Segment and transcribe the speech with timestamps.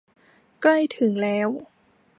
[0.61, 1.49] ใกล้ถึงแล้ว